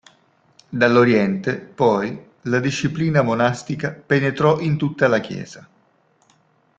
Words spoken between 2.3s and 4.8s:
la disciplina monastica penetrò in